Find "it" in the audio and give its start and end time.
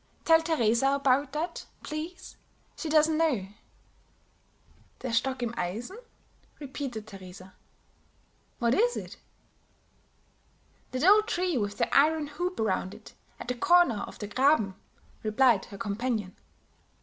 8.97-9.17, 12.95-13.13